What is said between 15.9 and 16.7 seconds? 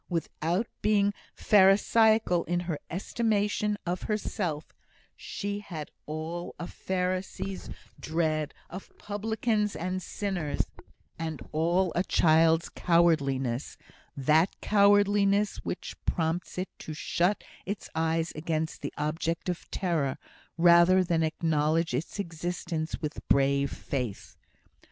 prompts it